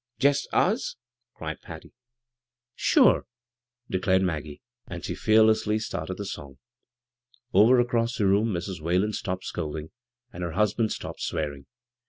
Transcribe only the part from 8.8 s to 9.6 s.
Whalen stopped